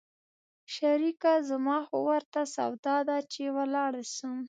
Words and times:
شريکه 0.75 1.33
زما 1.49 1.77
خو 1.87 1.97
ورته 2.09 2.41
سودا 2.55 2.97
ده 3.07 3.17
چې 3.31 3.43
ولاړ 3.57 3.93
سم. 4.15 4.37